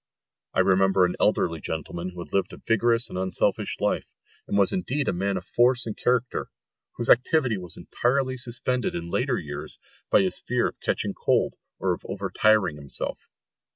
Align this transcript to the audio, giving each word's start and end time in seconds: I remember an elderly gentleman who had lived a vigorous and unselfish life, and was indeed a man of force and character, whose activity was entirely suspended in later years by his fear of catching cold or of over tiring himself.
I 0.55 0.61
remember 0.61 1.05
an 1.05 1.15
elderly 1.19 1.61
gentleman 1.61 2.09
who 2.09 2.23
had 2.23 2.33
lived 2.33 2.53
a 2.53 2.57
vigorous 2.57 3.07
and 3.09 3.19
unselfish 3.19 3.75
life, 3.79 4.11
and 4.47 4.57
was 4.57 4.71
indeed 4.71 5.07
a 5.07 5.13
man 5.13 5.37
of 5.37 5.45
force 5.45 5.85
and 5.85 5.95
character, 5.95 6.49
whose 6.95 7.11
activity 7.11 7.59
was 7.59 7.77
entirely 7.77 8.37
suspended 8.37 8.95
in 8.95 9.11
later 9.11 9.37
years 9.37 9.77
by 10.09 10.23
his 10.23 10.41
fear 10.41 10.67
of 10.67 10.79
catching 10.79 11.13
cold 11.13 11.53
or 11.77 11.93
of 11.93 12.01
over 12.09 12.31
tiring 12.31 12.77
himself. 12.77 13.29